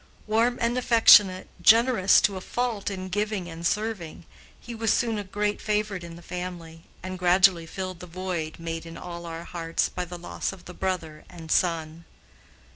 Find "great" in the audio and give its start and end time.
5.23-5.61